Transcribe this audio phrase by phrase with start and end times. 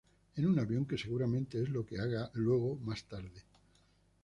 [0.35, 3.43] En un avión, que seguramente es lo que haga luego más tarde.